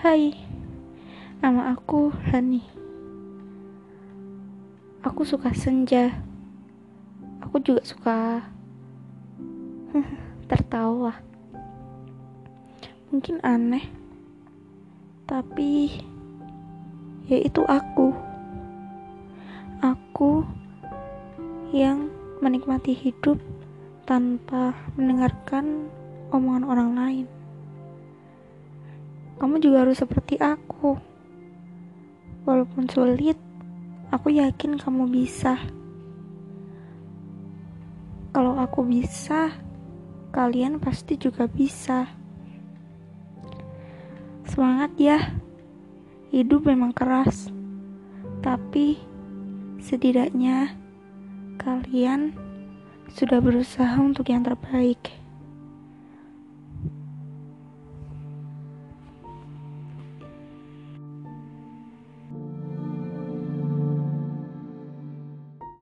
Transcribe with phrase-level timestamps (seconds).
[0.00, 0.32] Hai,
[1.44, 2.64] nama aku Hani.
[5.04, 6.24] Aku suka senja.
[7.44, 8.40] Aku juga suka
[10.48, 11.20] tertawa.
[13.12, 13.92] Mungkin aneh,
[15.28, 15.92] tapi
[17.28, 18.16] ya itu aku.
[19.84, 20.48] Aku
[21.76, 22.08] yang
[22.40, 23.36] menikmati hidup
[24.08, 25.92] tanpa mendengarkan
[26.32, 27.39] omongan orang lain.
[29.40, 31.00] Kamu juga harus seperti aku.
[32.44, 33.40] Walaupun sulit,
[34.12, 35.56] aku yakin kamu bisa.
[38.36, 39.56] Kalau aku bisa,
[40.28, 42.12] kalian pasti juga bisa.
[44.44, 45.18] Semangat ya.
[46.28, 47.48] Hidup memang keras.
[48.44, 49.00] Tapi
[49.80, 50.76] setidaknya
[51.56, 52.36] kalian
[53.08, 55.16] sudah berusaha untuk yang terbaik.